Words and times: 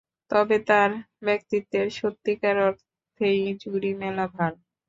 তবে 0.31 0.57
তার 0.69 0.91
ব্যক্তিত্বের 1.25 1.87
সত্যিকার 1.99 2.55
অর্থেই 2.67 3.41
জুড়ি 3.61 3.91
মেলা 4.01 4.25
ভার! 4.33 4.53